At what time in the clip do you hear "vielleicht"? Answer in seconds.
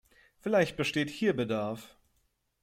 0.39-0.77